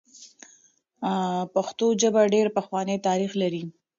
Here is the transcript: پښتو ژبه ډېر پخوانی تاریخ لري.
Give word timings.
پښتو 1.53 1.85
ژبه 2.01 2.21
ډېر 2.33 2.47
پخوانی 2.57 2.97
تاریخ 3.07 3.31
لري. 3.41 3.63